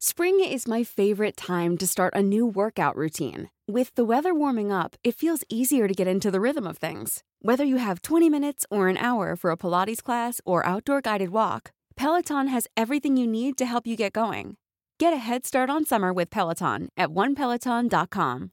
Spring 0.00 0.38
is 0.38 0.68
my 0.68 0.84
favorite 0.84 1.36
time 1.36 1.76
to 1.76 1.84
start 1.84 2.14
a 2.14 2.22
new 2.22 2.46
workout 2.46 2.94
routine. 2.94 3.50
With 3.66 3.92
the 3.96 4.04
weather 4.04 4.32
warming 4.32 4.70
up, 4.70 4.94
it 5.02 5.16
feels 5.16 5.42
easier 5.48 5.88
to 5.88 5.92
get 5.92 6.06
into 6.06 6.30
the 6.30 6.40
rhythm 6.40 6.68
of 6.68 6.78
things. 6.78 7.24
Whether 7.42 7.64
you 7.64 7.78
have 7.78 8.02
20 8.02 8.30
minutes 8.30 8.64
or 8.70 8.86
an 8.86 8.96
hour 8.96 9.34
for 9.34 9.50
a 9.50 9.56
Pilates 9.56 10.00
class 10.00 10.40
or 10.46 10.64
outdoor 10.64 11.00
guided 11.00 11.30
walk, 11.30 11.72
Peloton 11.96 12.46
has 12.46 12.68
everything 12.76 13.16
you 13.16 13.26
need 13.26 13.58
to 13.58 13.66
help 13.66 13.88
you 13.88 13.96
get 13.96 14.12
going. 14.12 14.56
Get 15.00 15.12
a 15.12 15.16
head 15.16 15.44
start 15.44 15.68
on 15.68 15.84
summer 15.84 16.12
with 16.12 16.30
Peloton 16.30 16.90
at 16.96 17.08
onepeloton.com. 17.08 18.50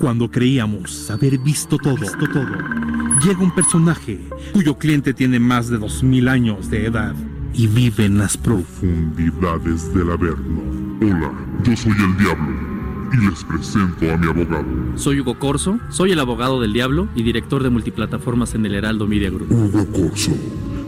Cuando 0.00 0.28
creíamos 0.28 1.08
haber 1.12 1.38
visto 1.38 1.78
todo, 1.78 1.94
visto 1.94 2.26
todo, 2.26 2.58
llega 3.22 3.40
un 3.40 3.54
personaje 3.54 4.18
cuyo 4.52 4.76
cliente 4.76 5.14
tiene 5.14 5.38
más 5.38 5.68
de 5.68 5.78
2000 5.78 6.28
años 6.28 6.68
de 6.70 6.86
edad 6.86 7.14
y 7.54 7.66
vive 7.68 8.06
en 8.06 8.18
las 8.18 8.36
profundidades 8.36 9.94
del 9.94 10.10
Averno. 10.10 10.60
Hola, 11.00 11.32
yo 11.62 11.76
soy 11.76 11.92
el 11.92 12.16
Diablo 12.16 12.52
y 13.12 13.16
les 13.28 13.44
presento 13.44 14.12
a 14.12 14.16
mi 14.16 14.26
abogado. 14.26 14.66
Soy 14.96 15.20
Hugo 15.20 15.38
Corso, 15.38 15.78
soy 15.90 16.10
el 16.12 16.20
abogado 16.20 16.60
del 16.60 16.72
Diablo 16.72 17.08
y 17.14 17.22
director 17.22 17.62
de 17.62 17.70
multiplataformas 17.70 18.54
en 18.54 18.66
el 18.66 18.74
Heraldo 18.74 19.06
Media 19.06 19.30
Group. 19.30 19.52
Hugo 19.52 19.86
Corso, 19.92 20.32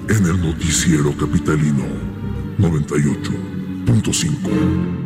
en 0.08 0.26
el 0.26 0.40
noticiero 0.40 1.16
capitalino 1.16 1.84
98.5. 2.58 4.96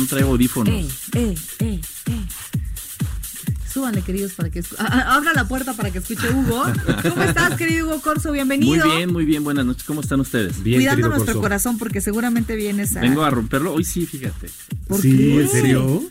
no 0.00 0.06
traigo 0.06 0.30
audífonos. 0.30 0.74
Eh, 0.74 0.88
eh, 1.14 1.34
eh. 1.60 1.69
Súbanle, 3.80 4.02
queridos, 4.02 4.32
para 4.34 4.50
que... 4.50 4.62
Abra 4.78 5.32
la 5.34 5.48
puerta 5.48 5.72
para 5.72 5.90
que 5.90 5.98
escuche 6.00 6.28
Hugo. 6.30 6.64
¿Cómo 7.08 7.22
estás, 7.22 7.54
querido 7.56 7.86
Hugo 7.86 8.02
Corso? 8.02 8.30
Bienvenido. 8.30 8.84
Muy 8.86 8.94
bien, 8.96 9.10
muy 9.10 9.24
bien. 9.24 9.42
Buenas 9.42 9.64
noches. 9.64 9.84
¿Cómo 9.84 10.02
están 10.02 10.20
ustedes? 10.20 10.62
Bien, 10.62 10.80
Cuidando 10.80 11.08
nuestro 11.08 11.24
Corso. 11.28 11.40
corazón 11.40 11.78
porque 11.78 12.02
seguramente 12.02 12.56
vienes 12.56 12.94
a... 12.96 13.00
Vengo 13.00 13.22
a 13.24 13.30
romperlo. 13.30 13.72
Hoy 13.72 13.84
sí, 13.84 14.04
fíjate. 14.04 14.50
¿Por 14.86 15.00
Sí, 15.00 15.16
qué? 15.16 15.40
¿en 15.40 15.48
serio? 15.48 16.02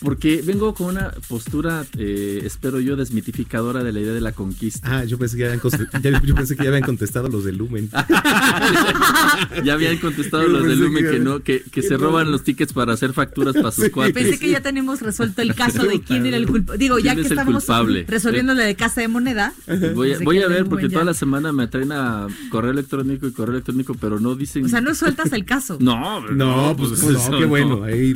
Porque 0.00 0.42
vengo 0.44 0.74
con 0.74 0.88
una 0.96 1.10
postura, 1.28 1.84
eh, 1.98 2.40
espero 2.44 2.78
yo, 2.80 2.94
desmitificadora 2.94 3.82
de 3.82 3.92
la 3.92 3.98
idea 4.00 4.12
de 4.12 4.20
la 4.20 4.30
conquista. 4.32 4.98
Ah, 4.98 5.04
yo 5.04 5.18
pensé 5.18 5.36
que 5.36 5.40
ya 5.42 5.46
habían, 5.48 6.22
yo 6.24 6.34
pensé 6.36 6.56
que 6.56 6.62
ya 6.62 6.68
habían 6.68 6.84
contestado 6.84 7.28
los 7.28 7.44
de 7.44 7.52
Lumen. 7.52 7.90
ya 9.64 9.72
habían 9.74 9.98
contestado 9.98 10.44
Yo 10.44 10.48
los 10.50 10.64
de 10.66 10.76
Lumen 10.76 11.04
que- 11.04 11.10
que 11.10 11.18
no, 11.18 11.40
que, 11.42 11.62
que 11.62 11.82
se 11.82 11.94
no. 11.94 11.98
roban 11.98 12.30
los 12.30 12.44
tickets 12.44 12.72
para 12.72 12.92
hacer 12.92 13.12
facturas 13.12 13.54
para 13.54 13.70
sus 13.72 13.84
Sí. 13.84 13.90
cuates. 13.90 14.14
Pensé 14.14 14.38
que 14.38 14.50
ya 14.50 14.60
tenemos 14.60 15.00
resuelto 15.00 15.42
el 15.42 15.54
caso 15.54 15.84
de 15.84 16.00
quién 16.00 16.26
era 16.26 16.36
el 16.36 16.46
culpable. 16.46 16.78
Digo, 16.78 16.98
ya 16.98 17.14
¿Quién 17.14 17.16
que 17.16 17.22
es 17.22 17.30
estamos 17.32 17.64
culpable? 17.64 18.04
resolviendo 18.08 18.54
la 18.54 18.64
de 18.64 18.74
casa 18.76 19.00
de 19.00 19.08
moneda. 19.08 19.52
Voy 19.94 20.12
a, 20.12 20.18
voy 20.20 20.42
a 20.42 20.48
ver 20.48 20.66
porque 20.66 20.88
toda 20.88 21.04
la 21.04 21.14
semana 21.14 21.52
me 21.52 21.66
traen 21.66 21.92
a 21.92 22.26
correo 22.50 22.70
electrónico 22.70 23.26
y 23.26 23.32
correo 23.32 23.54
electrónico, 23.54 23.94
pero 24.00 24.20
no 24.20 24.34
dicen. 24.34 24.64
O 24.64 24.68
sea, 24.68 24.80
no 24.80 24.94
sueltas 24.94 25.32
el 25.32 25.44
caso. 25.44 25.76
No, 25.80 26.20
No, 26.30 26.74
pues, 26.76 26.92
eso 26.92 27.30
no, 27.30 27.36
qué 27.38 27.42
no. 27.42 27.48
bueno. 27.48 27.82
Ahí, 27.84 28.14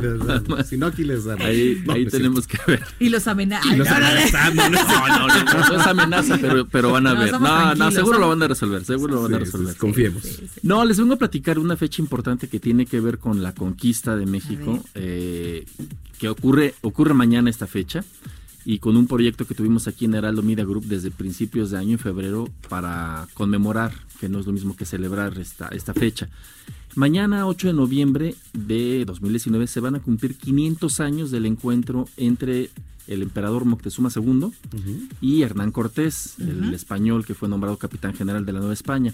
si 0.69 0.77
no, 0.77 0.87
aquí 0.87 1.05
les 1.05 1.25
dan. 1.25 1.41
Ahí, 1.43 1.72
No, 1.87 1.93
ahí 1.95 2.07
tenemos 2.07 2.47
que 2.47 2.59
ver. 2.67 2.83
Y 2.99 3.09
los 3.09 3.27
amenazando, 3.27 3.85
no. 3.85 4.71
No, 4.71 5.09
no, 5.09 5.29
no, 5.29 5.69
no 5.69 5.81
es 5.81 5.87
amenaza, 5.87 6.39
pero, 6.41 6.67
pero 6.67 6.93
van 6.93 7.07
a 7.07 7.15
No, 7.15 7.21
ver. 7.21 7.33
No, 7.41 7.75
no, 7.75 7.91
seguro 7.91 8.19
lo 8.19 8.29
van 8.29 8.43
a 8.43 8.49
resolver, 8.49 8.85
seguro 8.85 9.15
lo 9.17 9.23
van 9.23 9.35
a 9.35 9.39
resolver. 9.39 9.73
sí, 9.75 9.79
confiemos. 9.79 10.23
Sí, 10.23 10.37
sí. 10.53 10.61
No, 10.63 10.85
les 10.85 10.99
vengo 10.99 11.15
a 11.15 11.19
platicar 11.19 11.59
una 11.59 11.77
fecha 11.77 12.03
importante 12.03 12.49
que 12.49 12.61
tiene 12.61 12.87
que 12.87 13.01
ver 13.01 13.19
con 13.19 13.43
la 13.43 13.55
conquista 13.55 14.17
de 14.17 14.27
México, 14.27 14.83
eh, 14.95 15.65
que 16.19 16.29
ocurre, 16.29 16.75
ocurre 16.83 17.15
mañana 17.15 17.51
esta 17.51 17.67
fecha, 17.67 18.05
y 18.65 18.79
con 18.79 18.97
un 18.97 19.07
proyecto 19.07 19.47
que 19.47 19.55
tuvimos 19.55 19.89
aquí 19.89 20.05
en 20.05 20.15
Heraldo 20.15 20.43
Media 20.43 20.65
Group 20.65 20.85
desde 20.87 21.11
principios 21.11 21.71
de 21.71 21.79
año, 21.79 21.93
en 21.93 21.99
febrero, 21.99 22.49
para 22.69 23.27
conmemorar, 23.35 23.93
que 24.21 24.29
no 24.29 24.39
es 24.39 24.47
lo 24.47 24.53
mismo 24.53 24.77
que 24.77 24.85
celebrar 24.85 25.39
esta, 25.39 25.69
esta 25.69 25.95
fecha. 25.95 26.29
Mañana, 26.95 27.47
8 27.47 27.69
de 27.69 27.73
noviembre 27.73 28.35
de 28.53 29.05
2019, 29.05 29.67
se 29.67 29.81
van 29.81 29.95
a 29.95 30.01
cumplir 30.01 30.37
500 30.37 31.01
años 31.01 31.31
del 31.31 31.47
encuentro 31.47 32.07
entre 32.17 32.71
el 33.09 33.23
emperador 33.23 33.65
Moctezuma 33.65 34.11
II 34.15 34.53
y 35.21 35.43
Hernán 35.43 35.73
Cortés, 35.73 36.35
el 36.39 36.73
español 36.75 37.25
que 37.25 37.35
fue 37.35 37.49
nombrado 37.49 37.77
capitán 37.77 38.15
general 38.15 38.45
de 38.47 38.53
la 38.53 38.59
Nueva 38.61 38.75
España. 38.75 39.13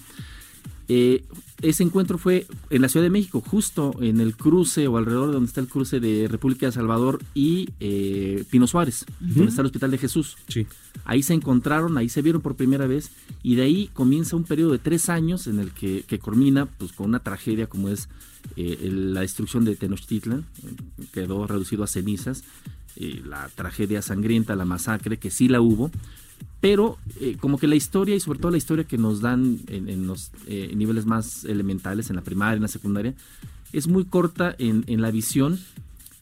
Eh, 0.89 1.25
ese 1.61 1.83
encuentro 1.83 2.17
fue 2.19 2.47
en 2.71 2.81
la 2.83 2.89
Ciudad 2.89 3.05
de 3.05 3.11
México, 3.11 3.43
justo 3.45 3.95
en 4.01 4.21
el 4.21 4.37
cruce 4.37 4.87
o 4.87 4.97
alrededor 4.97 5.27
de 5.29 5.33
donde 5.35 5.49
está 5.49 5.61
el 5.61 5.67
cruce 5.69 6.01
de 6.01 6.27
República 6.29 6.67
de 6.67 6.73
Salvador 6.73 7.21
y 7.35 7.69
eh, 7.81 8.45
Pino 8.51 8.67
Suárez, 8.67 9.05
donde 9.21 9.47
está 9.51 9.61
el 9.63 9.67
Hospital 9.67 9.91
de 9.91 9.99
Jesús. 9.99 10.37
Sí. 10.49 10.67
Ahí 11.05 11.23
se 11.23 11.35
encontraron, 11.35 11.99
ahí 11.99 12.09
se 12.09 12.23
vieron 12.23 12.41
por 12.43 12.55
primera 12.55 12.87
vez 12.87 13.11
y 13.43 13.57
de 13.57 13.63
ahí 13.63 13.91
comienza 13.93 14.37
un 14.37 14.45
periodo 14.45 14.73
de 14.73 14.79
tres 14.79 15.09
años 15.09 15.47
en 15.47 15.59
el 15.59 15.73
que, 15.73 16.05
que 16.07 16.19
culmina 16.19 16.67
pues, 16.67 16.93
con 16.93 17.09
una 17.09 17.19
tragedia 17.21 17.67
como 17.67 17.89
es 17.89 18.09
eh, 18.57 18.79
el- 18.83 19.13
la 19.15 19.21
destrucción 19.23 19.65
de 19.65 19.75
Tenochtitlan, 19.77 20.47
eh, 20.65 21.05
quedó 21.13 21.47
reducido 21.47 21.83
a 21.83 21.87
cenizas, 21.87 22.45
eh, 22.97 23.21
la 23.27 23.49
tragedia 23.55 24.01
sangrienta, 24.01 24.55
la 24.57 24.65
masacre, 24.65 25.19
que 25.19 25.31
sí 25.31 25.49
la 25.49 25.61
hubo, 25.61 25.91
pero 26.61 26.99
eh, 27.21 27.37
como 27.41 27.59
que 27.59 27.67
la 27.67 27.77
historia 27.77 28.17
y 28.17 28.21
sobre 28.21 28.39
todo 28.39 28.51
la 28.51 28.59
historia 28.59 28.85
que 28.85 28.99
nos 28.99 29.21
dan 29.21 29.59
en, 29.69 29.89
en 29.89 30.07
los 30.07 30.31
eh, 30.47 30.73
niveles 30.75 31.07
más 31.07 31.45
elementales, 31.45 32.11
en 32.11 32.17
la 32.17 32.23
primaria, 32.23 32.57
en 32.57 32.63
la 32.63 32.69
secundaria, 32.69 33.15
es 33.73 33.87
muy 33.87 34.05
corta 34.05 34.55
en, 34.59 34.85
en 34.87 35.01
la 35.03 35.11
visión, 35.11 35.59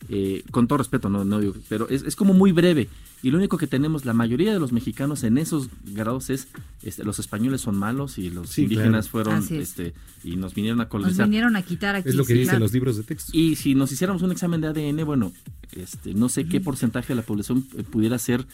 eh, 0.09 0.43
con 0.51 0.69
todo 0.69 0.79
respeto, 0.79 1.09
no, 1.09 1.25
no 1.25 1.41
digo, 1.41 1.55
pero 1.69 1.89
es, 1.89 2.03
es 2.03 2.17
como 2.17 2.33
muy 2.35 2.53
breve. 2.53 2.89
Y 3.23 3.31
lo 3.31 3.39
único 3.39 3.57
que 3.57 3.67
tenemos, 3.67 4.05
la 4.05 4.13
mayoría 4.13 4.53
de 4.53 4.61
los 4.61 4.73
mexicanos 4.73 5.25
en 5.25 5.39
esos 5.39 5.69
grados 5.87 6.29
es, 6.29 6.49
este, 6.83 7.03
los 7.03 7.19
españoles 7.19 7.63
son 7.63 7.77
malos 7.77 8.19
y 8.19 8.31
los 8.31 8.51
Sí, 8.51 8.65
indígenas 8.65 9.09
claro. 9.09 9.31
fueron, 9.33 9.43
es. 9.43 9.51
este, 9.71 9.95
y 10.23 10.37
nos 10.37 10.55
vinieron 10.55 10.81
a 10.81 10.85
Nos 10.85 10.91
colonizar. 10.91 11.27
vinieron 11.27 11.57
a 11.57 11.63
quitar 11.63 11.97
aquí. 11.97 12.11
Es 12.11 12.15
lo 12.15 12.25
que 12.25 12.35
sí, 12.35 12.41
dicen 12.41 12.51
claro. 12.53 12.65
los 12.67 12.73
libros 12.75 12.97
de 12.99 13.03
texto. 13.05 13.33
Y 13.35 13.57
si 13.57 13.75
nos 13.75 13.91
hiciéramos 13.91 14.23
un 14.23 14.33
examen 14.33 14.61
de 14.61 14.69
ADN, 14.69 15.05
bueno, 15.07 15.33
este, 15.72 16.15
no 16.15 16.28
sé 16.28 16.47
qué 16.47 16.60
porcentaje 16.60 17.09
de 17.09 17.16
la 17.16 17.22
población 17.22 17.66
eh, 17.77 17.82
pudiera 17.82 18.19
ser 18.19 18.47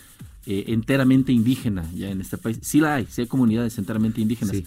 eh, 0.46 0.64
enteramente 0.68 1.32
indígena 1.32 1.84
ya 1.94 2.10
en 2.10 2.20
este 2.20 2.38
país. 2.38 2.58
Sí 2.62 2.80
la 2.80 2.94
hay, 2.96 3.06
sí 3.08 3.22
hay 3.22 3.26
comunidades 3.26 3.78
enteramente 3.78 4.20
indígenas, 4.20 4.56
Sí. 4.56 4.66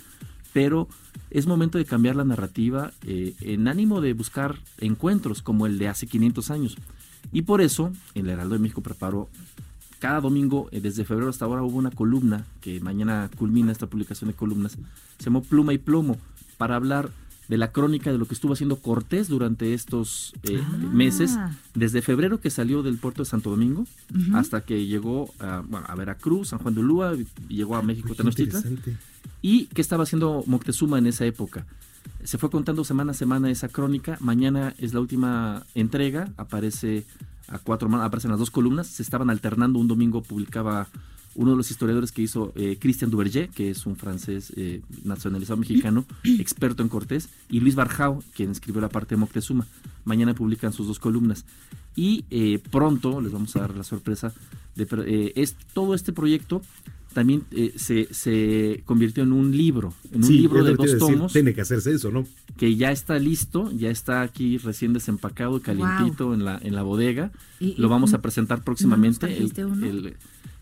pero 0.53 0.87
es 1.31 1.47
momento 1.47 1.77
de 1.77 1.85
cambiar 1.85 2.15
la 2.15 2.23
narrativa 2.23 2.91
eh, 3.05 3.33
en 3.41 3.67
ánimo 3.67 3.99
de 4.01 4.13
buscar 4.13 4.57
encuentros 4.79 5.41
como 5.41 5.65
el 5.65 5.77
de 5.77 5.87
hace 5.89 6.07
500 6.07 6.49
años. 6.51 6.77
Y 7.31 7.41
por 7.41 7.59
eso, 7.61 7.91
el 8.13 8.29
Heraldo 8.29 8.53
de 8.55 8.59
México 8.61 8.81
preparó 8.81 9.29
cada 9.99 10.21
domingo, 10.21 10.69
eh, 10.71 10.79
desde 10.81 11.03
febrero 11.05 11.29
hasta 11.29 11.45
ahora, 11.45 11.63
hubo 11.63 11.77
una 11.77 11.89
columna 11.91 12.45
que 12.61 12.79
mañana 12.79 13.29
culmina 13.37 13.71
esta 13.71 13.87
publicación 13.87 14.29
de 14.29 14.35
columnas, 14.35 14.77
se 15.17 15.25
llamó 15.25 15.41
Pluma 15.41 15.73
y 15.73 15.77
Plomo, 15.77 16.17
para 16.57 16.75
hablar 16.75 17.09
de 17.47 17.57
la 17.57 17.71
crónica 17.71 18.11
de 18.11 18.17
lo 18.17 18.25
que 18.27 18.33
estuvo 18.33 18.53
haciendo 18.53 18.77
Cortés 18.77 19.27
durante 19.27 19.73
estos 19.73 20.33
eh, 20.43 20.61
Ah. 20.63 20.77
meses, 20.77 21.37
desde 21.73 22.01
febrero 22.01 22.39
que 22.41 22.49
salió 22.49 22.81
del 22.83 22.97
puerto 22.97 23.21
de 23.21 23.29
Santo 23.29 23.49
Domingo 23.51 23.85
hasta 24.33 24.61
que 24.61 24.85
llegó 24.87 25.33
a, 25.39 25.61
bueno, 25.67 25.85
a 25.87 25.95
Veracruz, 25.95 26.49
San 26.49 26.59
Juan 26.59 26.73
de 26.73 26.79
Ulúa, 26.81 27.13
y 27.49 27.55
llegó 27.55 27.75
a 27.75 27.81
México, 27.81 28.09
Qué 28.09 28.15
Tenochtitlan. 28.15 28.79
¿Y 29.41 29.65
qué 29.67 29.81
estaba 29.81 30.03
haciendo 30.03 30.43
Moctezuma 30.47 30.97
en 30.97 31.07
esa 31.07 31.25
época? 31.25 31.65
Se 32.23 32.37
fue 32.37 32.49
contando 32.49 32.83
semana 32.83 33.11
a 33.11 33.13
semana 33.13 33.49
esa 33.51 33.67
crónica. 33.67 34.17
Mañana 34.19 34.73
es 34.79 34.93
la 34.93 34.99
última 34.99 35.63
entrega. 35.75 36.31
Aparece 36.37 37.05
a 37.47 37.59
cuatro 37.59 37.93
aparecen 37.97 38.31
las 38.31 38.39
dos 38.39 38.49
columnas. 38.49 38.87
Se 38.87 39.03
estaban 39.03 39.29
alternando. 39.29 39.77
Un 39.77 39.87
domingo 39.87 40.23
publicaba 40.23 40.87
uno 41.35 41.51
de 41.51 41.57
los 41.57 41.69
historiadores 41.71 42.11
que 42.11 42.21
hizo 42.21 42.51
eh, 42.55 42.77
Christian 42.79 43.11
Duverger, 43.11 43.49
que 43.49 43.69
es 43.69 43.85
un 43.85 43.95
francés 43.95 44.53
eh, 44.55 44.81
nacionalizado 45.03 45.57
mexicano, 45.57 46.05
experto 46.23 46.81
en 46.81 46.89
Cortés, 46.89 47.29
y 47.49 47.59
Luis 47.59 47.75
Barjao, 47.75 48.23
quien 48.35 48.51
escribió 48.51 48.81
la 48.81 48.89
parte 48.89 49.15
de 49.15 49.19
Moctezuma. 49.19 49.67
Mañana 50.05 50.33
publican 50.33 50.73
sus 50.73 50.87
dos 50.87 50.99
columnas. 50.99 51.45
Y 51.95 52.25
eh, 52.29 52.59
pronto 52.71 53.21
les 53.21 53.31
vamos 53.31 53.55
a 53.55 53.59
dar 53.61 53.75
la 53.75 53.83
sorpresa 53.83 54.33
de 54.75 54.87
eh, 55.05 55.33
es 55.35 55.55
todo 55.73 55.93
este 55.93 56.11
proyecto 56.11 56.61
también 57.13 57.43
eh, 57.51 57.71
se, 57.77 58.13
se 58.13 58.83
convirtió 58.85 59.23
en 59.23 59.31
un 59.31 59.55
libro, 59.55 59.93
en 60.11 60.17
un 60.17 60.23
Sí, 60.27 60.37
libro 60.39 60.65
de 60.65 60.73
dos 60.75 60.79
a 60.81 60.83
decir, 60.95 60.99
tomos 60.99 61.31
Tiene 61.31 61.53
que 61.53 61.61
hacerse 61.61 61.93
eso, 61.93 62.11
¿no? 62.11 62.27
que 62.57 62.75
ya 62.75 62.91
está 62.91 63.17
listo, 63.19 63.71
ya 63.71 63.89
está 63.89 64.21
aquí 64.21 64.57
recién 64.57 64.91
desempacado 64.91 65.55
y 65.55 65.61
calientito 65.61 66.33
en 66.33 66.43
la 66.43 66.59
en 66.61 66.75
la 66.75 66.83
bodega. 66.83 67.31
Y- 67.61 67.75
Lo 67.77 67.87
y- 67.87 67.89
vamos 67.89 68.13
a 68.13 68.21
presentar 68.21 68.65
próximamente. 68.65 69.27
¿No 69.57 69.65
uno? 69.67 70.09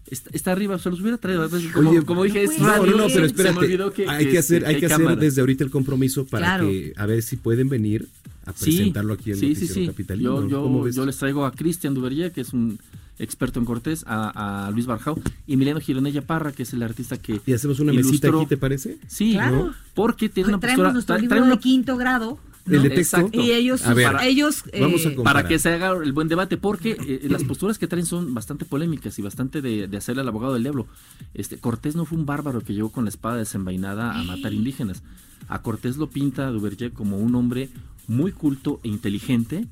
Está, 0.07 0.29
está 0.33 0.51
arriba, 0.51 0.77
se 0.79 0.89
los 0.89 1.01
hubiera 1.01 1.17
traído. 1.17 1.47
Como, 1.73 1.89
Oye, 1.91 2.01
como 2.03 2.23
dije, 2.23 2.45
no 2.45 2.51
es 2.51 2.59
radio. 2.59 2.91
No, 2.91 2.97
no, 2.97 3.03
pero 3.07 3.09
se 3.09 3.19
me 3.21 3.25
espérate. 3.27 3.59
olvidó 3.59 3.91
que, 3.93 4.07
hay 4.07 4.27
que 4.29 4.37
hacer, 4.37 4.65
hay 4.65 4.79
que 4.79 4.85
hacer 4.87 5.17
desde 5.17 5.41
ahorita 5.41 5.63
el 5.63 5.69
compromiso 5.71 6.25
para 6.25 6.45
Claro. 6.47 6.67
que 6.67 6.93
a 6.95 7.05
ver 7.05 7.21
si 7.23 7.37
pueden 7.37 7.69
venir 7.69 8.07
a 8.45 8.51
Sí, 8.53 8.65
presentarlo 8.75 9.13
aquí 9.13 9.31
en 9.31 9.37
sí, 9.37 9.41
sí, 9.41 9.61
Noticiero 9.61 9.73
sí. 9.81 9.87
Capitalino. 9.87 10.47
Yo, 10.47 10.69
yo, 10.69 10.89
yo 10.89 11.05
les 11.05 11.17
traigo 11.17 11.45
a 11.45 11.51
Cristian 11.51 11.93
Duverger, 11.93 12.31
que 12.31 12.41
es 12.41 12.51
un 12.53 12.77
experto 13.19 13.59
en 13.59 13.65
Cortés, 13.65 14.03
a, 14.07 14.65
a 14.67 14.71
Luis 14.71 14.85
Barjao 14.85 15.19
y 15.47 15.53
Emiliano 15.53 15.79
Gironella 15.79 16.21
Parra, 16.23 16.51
que 16.51 16.63
es 16.63 16.73
el 16.73 16.81
artista 16.83 17.15
que 17.17 17.39
Y 17.45 17.53
hacemos 17.53 17.79
una 17.79 17.93
mesita 17.93 18.27
aquí, 18.29 18.45
¿te 18.47 18.57
parece? 18.57 18.97
Sí, 19.07 19.33
Claro. 19.33 19.55
¿no? 19.67 19.75
porque 19.93 20.27
tiene 20.29 20.49
una 20.49 20.59
Traemos 20.59 20.91
nuestro 20.93 21.15
libro 21.17 21.29
trae 21.29 21.41
una- 21.41 21.55
de 21.55 21.59
quinto 21.61 21.95
grado. 21.95 22.39
¿No? 22.65 22.75
El 22.75 22.83
de 22.83 22.89
texto. 22.89 23.17
Exacto. 23.17 23.41
Y 23.41 23.51
ellos, 23.51 23.85
A 23.85 23.93
ver, 23.93 24.15
ellos 24.23 24.63
vamos 24.79 25.05
a 25.05 25.09
eh, 25.09 25.15
para 25.23 25.47
que 25.47 25.59
se 25.59 25.69
haga 25.69 25.91
el 25.91 26.13
buen 26.13 26.27
debate, 26.27 26.57
porque 26.57 26.97
eh, 27.07 27.27
las 27.29 27.43
posturas 27.43 27.77
que 27.77 27.87
traen 27.87 28.05
son 28.05 28.33
bastante 28.33 28.65
polémicas 28.65 29.17
y 29.19 29.21
bastante 29.21 29.61
de, 29.61 29.87
de 29.87 29.97
hacerle 29.97 30.21
al 30.21 30.27
abogado 30.27 30.53
del 30.53 30.63
diablo. 30.63 30.87
Este 31.33 31.57
Cortés 31.57 31.95
no 31.95 32.05
fue 32.05 32.17
un 32.17 32.25
bárbaro 32.25 32.61
que 32.61 32.73
llegó 32.73 32.89
con 32.89 33.05
la 33.05 33.09
espada 33.09 33.37
desenvainada 33.37 34.19
a 34.19 34.23
matar 34.23 34.53
indígenas. 34.53 35.03
A 35.47 35.61
Cortés 35.61 35.97
lo 35.97 36.09
pinta 36.09 36.49
Duverger 36.51 36.93
como 36.93 37.17
un 37.17 37.35
hombre 37.35 37.69
muy 38.07 38.31
culto 38.31 38.79
e 38.83 38.89
inteligente 38.89 39.67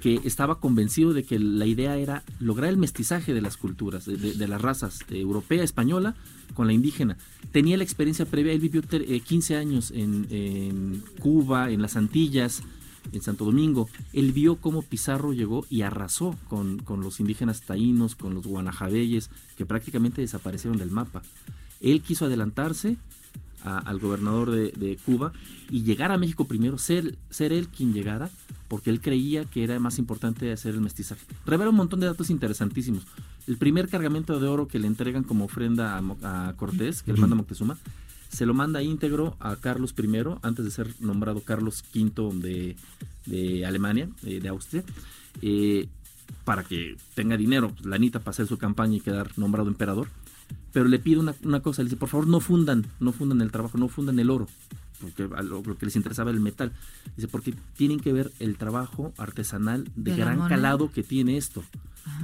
que 0.00 0.20
estaba 0.24 0.58
convencido 0.60 1.12
de 1.12 1.24
que 1.24 1.38
la 1.38 1.66
idea 1.66 1.96
era 1.96 2.22
lograr 2.40 2.70
el 2.70 2.76
mestizaje 2.76 3.34
de 3.34 3.40
las 3.40 3.56
culturas, 3.56 4.06
de, 4.06 4.48
las 4.48 4.60
razas 4.60 5.00
eh, 5.10 5.20
europea, 5.20 5.62
española, 5.62 6.14
con 6.54 6.66
la 6.66 6.72
indígena. 6.72 7.16
Tenía 7.52 7.76
la 7.76 7.84
experiencia 7.84 8.24
previa, 8.26 8.52
él 8.52 8.60
vivió 8.60 8.82
ter- 8.82 9.04
eh, 9.10 9.20
15 9.20 9.56
años 9.56 9.92
en, 9.94 11.02
Cuba, 11.20 11.70
en 11.70 11.82
las 11.82 11.96
Antillas, 11.96 12.62
en 13.12 13.22
Santo 13.22 13.44
Domingo. 13.44 13.88
Él 14.12 14.32
vio 14.32 14.56
cómo 14.56 14.82
Pizarro 14.82 15.32
llegó 15.32 15.64
y 15.70 15.82
arrasó 15.82 16.36
con, 16.48 16.78
con 16.78 17.00
los 17.02 17.20
indígenas 17.20 17.60
taínos, 17.62 18.14
con 18.16 18.34
los 18.34 18.46
guanajabeyes, 18.46 19.30
que 19.56 19.66
prácticamente 19.66 20.20
desaparecieron 20.22 20.78
del 20.78 20.90
mapa. 20.90 21.22
Él 21.80 22.02
quiso 22.02 22.24
adelantarse 22.26 22.96
al 23.62 23.98
gobernador 23.98 24.50
de, 24.50 24.72
de 24.72 24.96
Cuba 25.04 25.32
y 25.70 25.82
llegar 25.82 26.12
a 26.12 26.18
México 26.18 26.46
primero, 26.46 26.78
ser, 26.78 27.18
ser 27.28 27.52
él 27.52 27.68
quien 27.68 27.92
llegara, 27.92 28.30
porque 28.70 28.90
él 28.90 29.00
creía 29.00 29.44
que 29.46 29.64
era 29.64 29.80
más 29.80 29.98
importante 29.98 30.52
hacer 30.52 30.74
el 30.74 30.80
mestizaje. 30.80 31.26
Revela 31.44 31.70
un 31.70 31.76
montón 31.76 31.98
de 31.98 32.06
datos 32.06 32.30
interesantísimos. 32.30 33.04
El 33.48 33.56
primer 33.56 33.88
cargamento 33.88 34.38
de 34.38 34.46
oro 34.46 34.68
que 34.68 34.78
le 34.78 34.86
entregan 34.86 35.24
como 35.24 35.46
ofrenda 35.46 36.00
a, 36.22 36.54
Cortés, 36.56 37.02
que 37.02 37.12
le 37.12 37.18
manda 37.18 37.34
Moctezuma, 37.34 37.76
se 38.28 38.46
lo 38.46 38.54
manda 38.54 38.80
íntegro 38.80 39.36
a 39.40 39.56
Carlos 39.56 39.92
I, 39.98 40.22
antes 40.42 40.64
de 40.64 40.70
ser 40.70 40.94
nombrado 41.00 41.40
Carlos 41.40 41.82
V 41.92 42.38
de, 42.40 42.76
de 43.26 43.66
Alemania, 43.66 44.08
eh, 44.22 44.38
de 44.38 44.48
Austria, 44.48 44.84
eh, 45.42 45.88
para 46.44 46.62
que 46.62 46.96
tenga 47.16 47.36
dinero, 47.36 47.70
pues, 47.70 47.86
lanita 47.86 48.20
para 48.20 48.30
hacer 48.30 48.46
su 48.46 48.56
campaña 48.56 48.98
y 48.98 49.00
quedar 49.00 49.36
nombrado 49.36 49.68
emperador. 49.68 50.06
Pero 50.72 50.86
le 50.86 51.00
pide 51.00 51.18
una, 51.18 51.34
una 51.42 51.58
cosa, 51.58 51.82
le 51.82 51.86
dice, 51.86 51.96
por 51.96 52.08
favor 52.08 52.28
no 52.28 52.38
fundan, 52.38 52.86
no 53.00 53.10
fundan 53.10 53.40
el 53.40 53.50
trabajo, 53.50 53.78
no 53.78 53.88
fundan 53.88 54.20
el 54.20 54.30
oro, 54.30 54.46
porque 55.00 55.28
a 55.34 55.42
lo, 55.42 55.62
lo 55.62 55.76
que 55.78 55.86
les 55.86 55.96
interesaba 55.96 56.30
el 56.30 56.40
metal. 56.40 56.72
Dice, 57.16 57.28
porque 57.28 57.54
tienen 57.76 58.00
que 58.00 58.12
ver 58.12 58.30
el 58.38 58.56
trabajo 58.56 59.12
artesanal 59.18 59.84
de, 59.96 60.10
De 60.12 60.16
gran 60.16 60.48
calado 60.48 60.90
que 60.92 61.02
tiene 61.02 61.36
esto. 61.36 61.62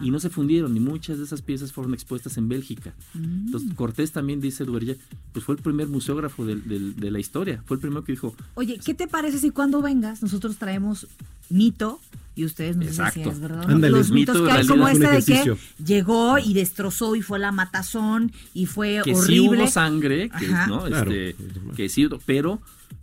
Y 0.03 0.11
no 0.11 0.19
se 0.21 0.31
fundieron, 0.31 0.73
ni 0.75 0.81
muchas 0.81 1.19
de 1.19 1.25
esas 1.25 1.43
piezas 1.43 1.73
fueron 1.73 1.93
expuestas 1.95 2.37
en 2.39 2.49
Bélgica. 2.49 2.95
Mm. 3.15 3.47
Entonces 3.47 3.75
Cortés 3.75 4.11
también 4.13 4.41
dice 4.41 4.65
Duverger, 4.65 4.99
pues 5.33 5.45
fue 5.45 5.55
el 5.55 5.61
primer 5.63 5.89
museógrafo 5.89 6.45
del- 6.47 6.67
del- 6.67 6.97
de, 6.97 7.11
la 7.11 7.19
historia, 7.19 7.63
fue 7.67 7.77
el 7.77 7.81
primero 7.81 8.03
que 8.03 8.13
dijo, 8.13 8.35
Oye, 8.55 8.81
¿qué 8.85 8.95
te 8.95 9.07
parece 9.07 9.39
si 9.39 9.51
cuando 9.51 9.83
vengas 9.83 10.23
nosotros 10.23 10.57
traemos 10.57 11.07
mito 11.51 12.01
y 12.37 12.45
ustedes 12.45 12.77
nos 12.77 12.87
dicen 12.87 13.07
si 13.13 13.21
Exacto. 13.21 13.31
es 13.33 13.41
verdad? 13.41 13.69
Ándale, 13.69 13.91
Los 13.97 14.11
mito 14.13 14.33
mitos 14.35 14.49
que 14.49 14.55
hay 14.59 14.67
como 14.67 14.87
este 14.87 15.09
de 15.09 15.23
que 15.25 15.57
llegó 15.85 16.39
y 16.39 16.55
destrozó 16.55 17.17
y 17.17 17.23
fue 17.23 17.39
la 17.41 17.51
matazón 17.51 18.31
y 18.55 18.67
fue 18.67 19.01
que 19.03 19.15
sí 19.15 19.39
horrible. 19.41 19.63
hubo 19.63 19.67
sangre, 19.69 20.31
que. 20.39 20.47
¿no? 20.69 20.85
Claro. 20.85 21.11
Este, 21.11 21.35
que 21.75 21.89
sí, 21.89 22.07
pero, 22.27 22.61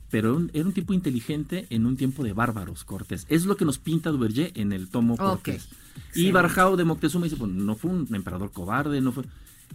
pero 0.10 0.42
era 0.54 0.66
un- 0.66 0.72
tipo 0.74 0.94
inteligente 0.94 1.66
en 1.72 1.86
un 1.86 1.98
tiempo 1.98 2.24
de 2.24 2.34
bárbaros, 2.34 2.84
Cortés. 2.86 3.26
Es 3.28 3.46
lo 3.46 3.58
que 3.58 3.66
nos 3.66 3.80
pinta 3.80 4.12
Duverger 4.12 4.52
en 4.56 4.72
el 4.72 4.88
tomo 4.88 5.18
Cortés. 5.18 5.68
Y 6.16 6.32
Barjao 6.32 6.78
de 6.78 6.84
Moctezuma 6.86 7.26
dice, 7.26 7.36
pues 7.36 7.52
no 7.52 7.76
fue 7.76 7.92
un 7.92 8.08
emperador 8.16 8.52
cobarde, 8.52 9.02
no 9.02 9.12
fue... 9.12 9.24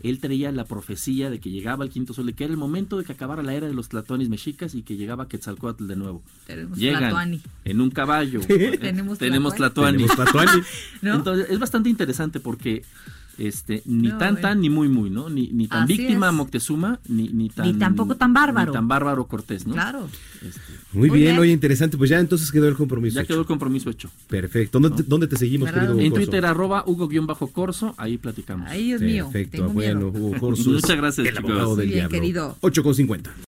Él 0.02 0.20
traía 0.20 0.52
la 0.52 0.64
profecía 0.64 1.30
de 1.30 1.40
que 1.40 1.50
llegaba 1.50 1.84
el 1.84 1.90
quinto 1.90 2.14
sol, 2.14 2.26
de 2.26 2.32
que 2.32 2.44
era 2.44 2.52
el 2.52 2.58
momento 2.58 2.98
de 2.98 3.04
que 3.04 3.12
acabara 3.12 3.42
la 3.42 3.54
era 3.54 3.66
de 3.66 3.74
los 3.74 3.88
tlatoanis 3.88 4.28
mexicas 4.28 4.74
y 4.74 4.82
que 4.82 4.96
llegaba 4.96 5.28
Quetzalcóatl 5.28 5.86
de 5.86 5.96
nuevo. 5.96 6.22
Tenemos 6.46 6.78
Llegan 6.78 7.00
tlatoani. 7.00 7.40
en 7.64 7.80
un 7.80 7.90
caballo. 7.90 8.40
Tenemos 8.46 9.18
Tenemos 9.18 9.54
tlatoani. 9.54 10.04
tlatoani. 10.06 10.06
Tenemos 10.06 10.16
Tlatoani. 10.32 10.62
¿No? 11.02 11.14
Entonces 11.16 11.50
es 11.50 11.58
bastante 11.58 11.88
interesante 11.88 12.40
porque 12.40 12.84
este 13.38 13.82
ni 13.86 14.08
No, 14.08 14.18
tan 14.18 14.34
bueno. 14.34 14.48
tan 14.48 14.60
ni 14.60 14.68
muy 14.70 14.88
muy, 14.88 15.10
¿no? 15.10 15.28
Ni, 15.28 15.48
ni 15.52 15.68
tan 15.68 15.84
Así 15.84 15.96
víctima 15.96 16.28
es. 16.28 16.34
Moctezuma 16.34 17.00
ni, 17.08 17.28
ni 17.28 17.48
tan 17.48 17.66
Ni 17.66 17.74
tampoco 17.74 18.16
tan 18.16 18.32
bárbaro. 18.34 18.72
Ni 18.72 18.76
tan 18.76 18.88
bárbaro 18.88 19.26
Cortés, 19.26 19.66
¿no? 19.66 19.74
Claro. 19.74 20.08
Este, 20.46 20.60
Muy 20.92 21.08
Muy 21.10 21.18
bien, 21.18 21.30
bien. 21.32 21.40
oye, 21.40 21.52
interesante. 21.52 21.96
Pues 21.96 22.10
ya 22.10 22.18
entonces 22.18 22.50
quedó 22.52 22.68
el 22.68 22.74
compromiso. 22.74 23.14
ya 23.16 23.22
hecho. 23.22 23.28
quedó 23.28 23.40
el 23.40 23.46
compromiso 23.46 23.90
hecho. 23.90 24.10
Perfecto. 24.28 24.78
¿Dónde, 24.80 25.02
te, 25.02 25.08
dónde 25.08 25.26
te 25.26 25.36
seguimos, 25.36 25.66
¿Verdad? 25.66 25.80
querido 25.82 25.94
Hugo 25.94 26.02
En 26.04 26.10
Corso? 26.10 26.24
Twitter 26.26 26.46
arroba 26.46 26.84
Hugo-Corso, 26.86 27.94
ahí 27.98 28.18
platicamos. 28.18 28.68
Ay, 28.70 28.84
Dios 28.84 29.00
mío. 29.00 29.24
Perfecto, 29.30 29.56
Tengo 29.58 29.68
bueno, 29.72 30.10
miedo. 30.10 30.18
Hugo 30.26 30.38
Corso. 30.40 30.70
Muchas 30.70 30.96
gracias, 30.96 31.26
El 31.26 31.36
chicos. 31.36 31.50
abogado 31.50 31.76
del 31.76 31.86
bien, 31.88 31.98
diablo. 32.00 32.14
querido. 32.18 32.56
8 32.60 32.82
con 32.82 32.94
50. 32.94 33.47